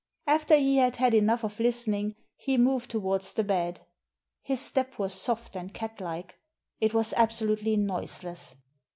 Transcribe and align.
After 0.25 0.55
he 0.57 0.77
had 0.77 0.95
had 0.95 1.13
enough 1.13 1.43
of 1.43 1.59
listening 1.59 2.15
he 2.35 2.57
moved 2.57 2.89
towards 2.89 3.33
the 3.35 3.43
bed 3.43 3.85
His 4.41 4.59
step 4.59 4.97
was 4.97 5.13
soft 5.13 5.55
and 5.55 5.71
cat 5.71 6.01
like; 6.01 6.39
it 6.79 6.91
was 6.91 7.13
absolutely 7.13 7.77
noiseless. 7.77 8.55